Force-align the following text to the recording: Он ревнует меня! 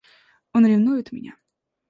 Он 0.53 0.65
ревнует 0.65 1.11
меня! 1.11 1.37